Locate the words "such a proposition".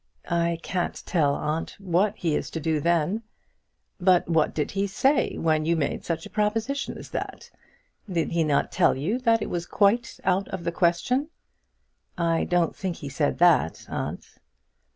6.05-6.97